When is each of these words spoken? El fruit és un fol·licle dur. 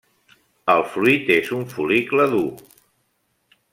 El 0.75 0.79
fruit 0.93 1.29
és 1.35 1.51
un 1.57 1.67
fol·licle 1.75 2.27
dur. 2.33 2.43